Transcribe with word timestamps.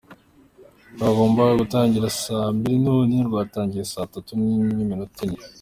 Rwagombaga 0.93 1.53
gutangira 1.61 2.07
saa 2.21 2.53
mbiri 2.55 2.77
none 2.87 3.15
rwatangiye 3.27 3.83
saa 3.93 4.11
tatu 4.13 4.31
n’iminota 4.37 5.19
ine. 5.25 5.39